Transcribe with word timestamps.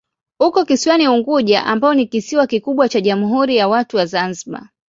Uko 0.39 0.65
kisiwani 0.65 1.07
Unguja 1.07 1.65
ambayo 1.65 1.93
ni 1.93 2.07
kisiwa 2.07 2.47
kikubwa 2.47 2.89
cha 2.89 3.01
Jamhuri 3.01 3.55
ya 3.57 3.67
Watu 3.67 3.97
wa 3.97 4.05
Zanzibar. 4.05 4.69